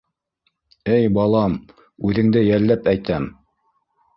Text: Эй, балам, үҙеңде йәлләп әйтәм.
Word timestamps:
Эй, 0.93 1.05
балам, 1.17 1.57
үҙеңде 2.09 2.43
йәлләп 2.49 2.91
әйтәм. 2.95 3.29